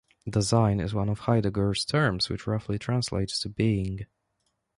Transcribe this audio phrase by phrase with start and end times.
[0.27, 4.07] Dasein is one of Heidegger's terms which roughly translates to 'being'.